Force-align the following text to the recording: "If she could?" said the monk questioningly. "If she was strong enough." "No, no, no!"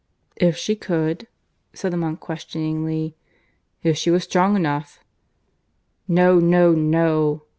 "If 0.37 0.57
she 0.57 0.75
could?" 0.75 1.27
said 1.73 1.93
the 1.93 1.97
monk 1.97 2.19
questioningly. 2.21 3.15
"If 3.83 3.97
she 3.97 4.09
was 4.09 4.23
strong 4.23 4.55
enough." 4.55 4.99
"No, 6.07 6.39
no, 6.39 6.71
no!" 6.71 7.43